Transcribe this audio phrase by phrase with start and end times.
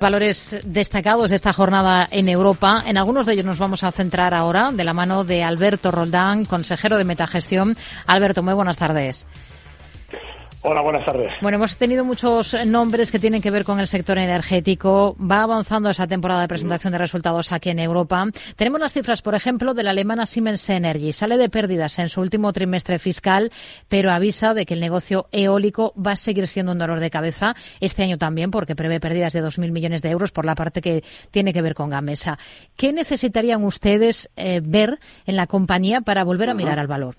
[0.00, 2.82] Valores destacados de esta jornada en Europa.
[2.86, 6.46] En algunos de ellos nos vamos a centrar ahora de la mano de Alberto Roldán,
[6.46, 7.76] consejero de Metagestión.
[8.06, 9.26] Alberto, muy buenas tardes.
[10.62, 11.32] Hola, buenas tardes.
[11.40, 15.16] Bueno, hemos tenido muchos nombres que tienen que ver con el sector energético.
[15.18, 18.26] Va avanzando esa temporada de presentación de resultados aquí en Europa.
[18.56, 21.14] Tenemos las cifras, por ejemplo, de la alemana Siemens Energy.
[21.14, 23.50] Sale de pérdidas en su último trimestre fiscal,
[23.88, 27.54] pero avisa de que el negocio eólico va a seguir siendo un dolor de cabeza
[27.80, 31.02] este año también, porque prevé pérdidas de 2.000 millones de euros por la parte que
[31.30, 32.38] tiene que ver con Gamesa.
[32.76, 37.16] ¿Qué necesitarían ustedes eh, ver en la compañía para volver a mirar al valor?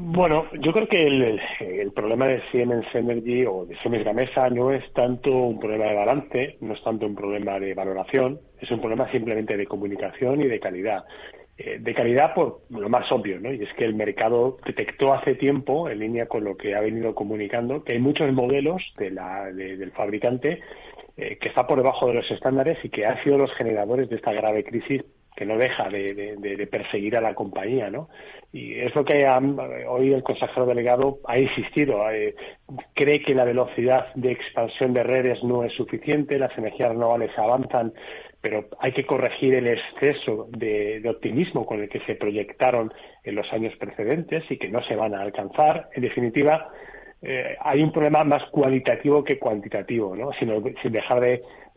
[0.00, 4.92] Bueno, yo creo que el, problema de Siemens Energy o de Siemens Gamesa no es
[4.92, 9.10] tanto un problema de balance, no es tanto un problema de valoración, es un problema
[9.10, 11.04] simplemente de comunicación y de calidad.
[11.56, 13.52] Eh, de calidad por lo más obvio, ¿no?
[13.52, 17.12] Y es que el mercado detectó hace tiempo, en línea con lo que ha venido
[17.16, 20.60] comunicando, que hay muchos modelos de la, del fabricante
[21.16, 24.14] eh, que está por debajo de los estándares y que han sido los generadores de
[24.14, 25.02] esta grave crisis
[25.38, 28.08] que no deja de, perseguir a la compañía, ¿no?
[28.52, 29.24] Y es lo que
[29.86, 32.10] hoy el consejero delegado ha insistido.
[32.10, 32.34] Eh,
[32.92, 37.92] cree que la velocidad de expansión de redes no es suficiente, las energías renovables avanzan,
[38.40, 42.92] pero hay que corregir el exceso de, optimismo con el que se proyectaron
[43.22, 45.88] en los años precedentes y que no se van a alcanzar.
[45.94, 46.72] En definitiva,
[47.22, 50.32] eh, hay un problema más cualitativo que cuantitativo, ¿no?
[50.34, 51.20] Sino, sin dejar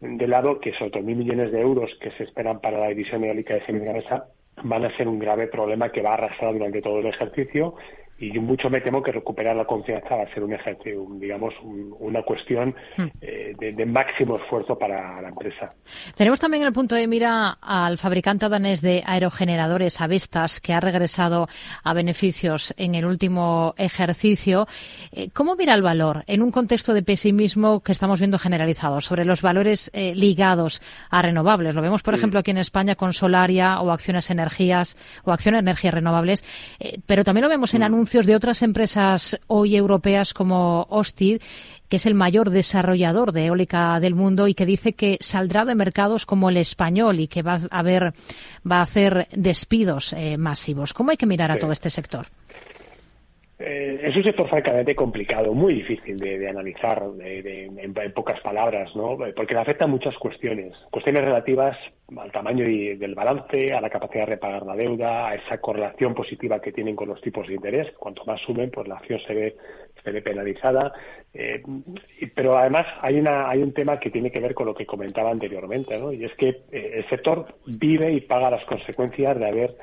[0.00, 3.54] de lado que esos 2.000 millones de euros que se esperan para la división eólica
[3.54, 4.06] de Siemens
[4.62, 7.74] van a ser un grave problema que va a arrastrar durante todo el ejercicio
[8.20, 12.22] y mucho me temo que recuperar la confianza va a ser un ejercicio, digamos, una
[12.22, 13.06] cuestión hmm.
[13.22, 15.72] eh, de, máximo esfuerzo para la empresa.
[16.14, 21.48] Tenemos también el punto de mira al fabricante danés de aerogeneradores Avestas, que ha regresado
[21.82, 24.66] a beneficios en el último ejercicio.
[25.12, 29.24] Eh, ¿Cómo mira el valor en un contexto de pesimismo que estamos viendo generalizado sobre
[29.24, 31.74] los valores eh, ligados a renovables?
[31.74, 35.94] Lo vemos, por ejemplo, aquí en España con Solaria o Acciones Energías o Acciones Energías
[35.94, 36.44] Renovables,
[37.06, 41.40] pero también lo vemos en anuncios de otras empresas hoy europeas como Ostid,
[41.88, 45.76] que es el mayor desarrollador de eólica del mundo y que dice que saldrá de
[45.76, 48.12] mercados como el español y que va a haber,
[48.70, 50.92] va a hacer despidos eh, masivos.
[50.92, 52.26] ¿Cómo hay que mirar a todo este sector?
[53.62, 59.18] Eh, es un sector francamente complicado, muy difícil de, analizar en, pocas palabras, ¿no?
[59.36, 60.74] porque le afecta muchas cuestiones.
[60.90, 61.76] Cuestiones relativas
[62.16, 66.58] al tamaño del balance, a la capacidad de repagar la deuda, a esa correlación positiva
[66.60, 67.92] que tienen con los tipos de interés.
[67.98, 69.56] Cuanto más suben, pues la acción se ve,
[70.02, 70.94] se ve penalizada.
[71.34, 71.62] Eh,
[72.34, 75.30] pero además hay, una, hay un tema que tiene que ver con lo que comentaba
[75.30, 76.14] anteriormente, ¿no?
[76.14, 79.76] y es que eh, el sector vive y paga las consecuencias de haber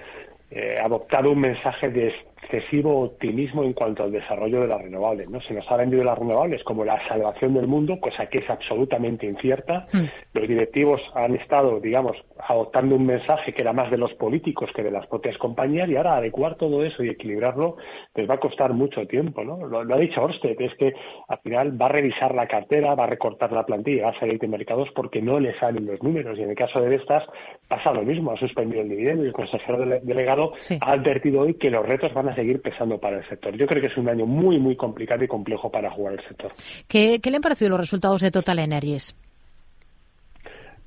[0.82, 2.14] adoptado un mensaje de
[2.48, 5.30] excesivo optimismo en cuanto al desarrollo de las renovables.
[5.30, 5.42] ¿no?
[5.42, 9.26] Se nos ha vendido las renovables como la salvación del mundo, cosa que es absolutamente
[9.26, 9.86] incierta.
[9.92, 10.06] Mm.
[10.34, 14.84] Los directivos han estado, digamos, adoptando un mensaje que era más de los políticos que
[14.84, 17.78] de las propias compañías y ahora adecuar todo eso y equilibrarlo
[18.16, 19.44] les va a costar mucho tiempo.
[19.44, 19.66] ¿no?
[19.68, 20.94] Lo, ha dicho Orsted, es que
[21.28, 24.40] al final va a revisar la cartera, va a recortar la plantilla, va a salir
[24.40, 26.38] de mercados porque no le salen los números.
[26.40, 27.24] Y en el caso de estas
[27.68, 31.70] pasa lo mismo, ha suspendido el dividendo y el consejero delegado ha advertido hoy que
[31.70, 33.58] los retos van a seguir pesando para el sector.
[33.58, 36.52] Yo creo que es un año muy, muy complicado y complejo para jugar el sector.
[36.88, 39.16] ¿Qué, qué le han parecido los resultados de Total Energies?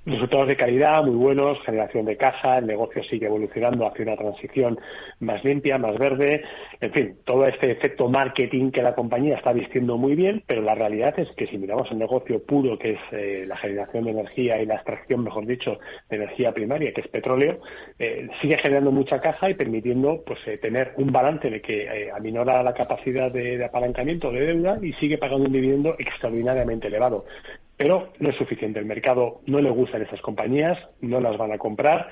[0.06, 4.80] Resultados de calidad muy buenos, generación de caja, el negocio sigue evolucionando hacia una transición
[5.18, 6.42] más limpia, más verde,
[6.80, 10.74] en fin, todo este efecto marketing que la compañía está vistiendo muy bien, pero la
[10.74, 14.62] realidad es que si miramos el negocio puro, que es eh, la generación de energía
[14.62, 15.78] y la extracción, mejor dicho,
[16.08, 17.60] de energía primaria, que es petróleo,
[17.98, 22.62] eh, sigue generando mucha caja y permitiendo pues eh, tener un balance de que aminora
[22.62, 27.26] la capacidad de, de apalancamiento de deuda y sigue pagando un dividendo extraordinariamente elevado
[27.80, 28.78] pero no es suficiente.
[28.78, 32.10] El mercado no le gustan esas compañías, no las van a comprar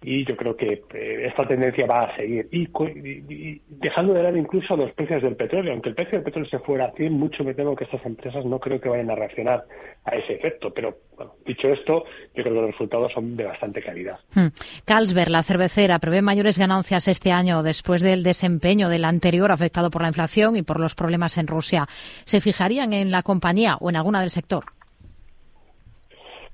[0.00, 2.48] y yo creo que eh, esta tendencia va a seguir.
[2.52, 6.60] Y, dejando de lado incluso los precios del petróleo, aunque el precio del petróleo se
[6.60, 9.64] fuera a 100, mucho me temo que estas empresas no creo que vayan a reaccionar
[10.04, 10.72] a ese efecto.
[10.72, 12.04] Pero bueno, dicho esto,
[12.36, 14.20] yo creo que los resultados son de bastante calidad.
[14.36, 14.50] Hmm.
[14.84, 20.02] Carlsberg, la cervecera, prevé mayores ganancias este año después del desempeño del anterior afectado por
[20.02, 21.86] la inflación y por los problemas en Rusia.
[22.24, 24.77] ¿Se fijarían en la compañía o en alguna del sector?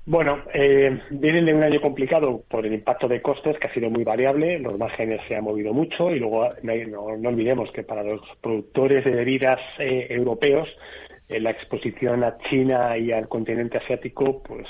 [0.07, 3.89] Bueno, eh, vienen de un año complicado por el impacto de costes, que ha sido
[3.89, 8.21] muy variable, los márgenes se han movido mucho y luego no, olvidemos que para los
[8.39, 10.69] productores de bebidas eh, europeos
[11.27, 14.67] eh, la exposición a China y al continente asiático pues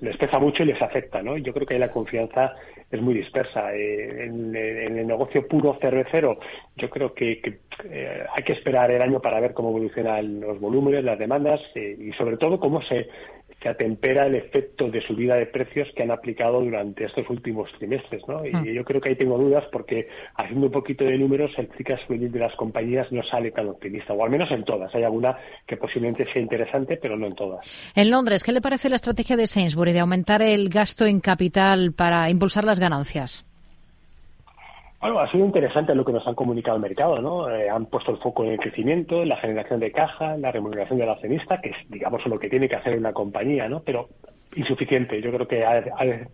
[0.00, 1.38] les pesa mucho y les afecta, ¿no?
[1.38, 2.52] Yo creo que ahí la confianza
[2.90, 3.72] es muy dispersa.
[3.74, 6.38] En, el negocio puro cervecero,
[6.76, 7.60] yo creo que,
[8.36, 12.36] hay que esperar el año para ver cómo evolucionan los volúmenes, las demandas y sobre
[12.36, 13.08] todo cómo se
[13.60, 18.22] que atempera el efecto de subida de precios que han aplicado durante estos últimos trimestres.
[18.28, 18.44] ¿no?
[18.46, 18.64] Y mm.
[18.66, 22.38] yo creo que ahí tengo dudas porque haciendo un poquito de números, el flow de
[22.38, 24.94] las compañías no sale tan optimista, o al menos en todas.
[24.94, 27.92] Hay alguna que posiblemente sea interesante, pero no en todas.
[27.94, 31.92] En Londres, ¿qué le parece la estrategia de Sainsbury de aumentar el gasto en capital
[31.92, 33.47] para impulsar las ganancias?
[35.00, 37.48] Bueno, ha sido interesante lo que nos han comunicado el mercado, ¿no?
[37.48, 40.50] Eh, han puesto el foco en el crecimiento, en la generación de caja, en la
[40.50, 43.80] remuneración del accionista, que es, digamos, lo que tiene que hacer una compañía, ¿no?
[43.80, 44.08] Pero
[44.56, 45.20] insuficiente.
[45.20, 45.82] Yo creo que ha,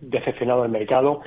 [0.01, 1.21] decepcionado al mercado.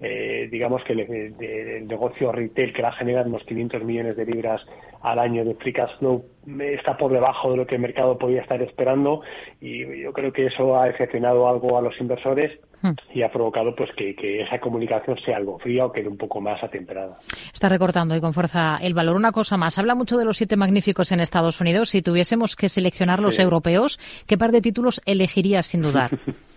[0.00, 4.64] Eh, digamos que el, negocio retail que va a generar unos 500 millones de libras
[5.02, 8.42] al año de free cash flow está por debajo de lo que el mercado podía
[8.42, 9.22] estar esperando
[9.60, 12.92] y yo creo que eso ha decepcionado algo a los inversores hmm.
[13.14, 16.62] y ha provocado pues que, esa comunicación sea algo fría o quede un poco más
[16.62, 17.16] atemperada.
[17.52, 19.16] Está recortando y con fuerza el valor.
[19.16, 21.90] Una cosa más, habla mucho de los siete magníficos en Estados Unidos.
[21.90, 26.10] Si tuviésemos que seleccionar los europeos, ¿qué par de títulos elegirías sin dudar?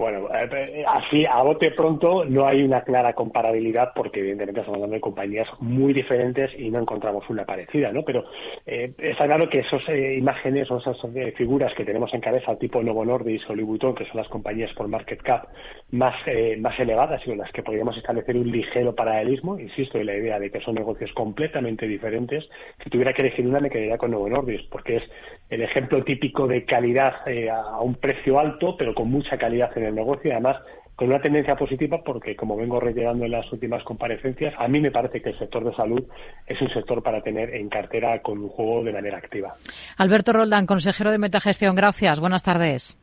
[0.00, 4.94] Bueno, eh, así a bote pronto no hay una clara comparabilidad porque evidentemente estamos hablando
[4.94, 8.02] de compañías muy diferentes y no encontramos una parecida, ¿no?
[8.02, 8.24] Pero
[8.64, 10.96] eh, está claro que esas eh, imágenes o esas
[11.36, 14.72] figuras que tenemos en cabeza, tipo Novo Nordisk o Louis Vuitton, que son las compañías
[14.72, 15.48] por market cap
[15.90, 16.14] más,
[16.60, 20.38] más elevadas y con las que podríamos establecer un ligero paralelismo, insisto en la idea
[20.38, 22.48] de que son negocios completamente diferentes,
[22.82, 25.02] si tuviera que elegir una me quedaría con Novo Nordisk porque es
[25.50, 27.16] el ejemplo típico de calidad
[27.52, 30.56] a un precio alto pero con mucha calidad el negocio y además
[30.96, 34.90] con una tendencia positiva porque, como vengo reiterando en las últimas comparecencias, a mí me
[34.90, 36.04] parece que el sector de salud
[36.46, 39.54] es un sector para tener en cartera con un juego de manera activa.
[39.96, 42.20] Alberto Roldán, consejero de Metagestión, gracias.
[42.20, 42.98] Buenas tardes.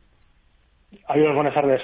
[1.08, 1.82] Adiós, buenas tardes.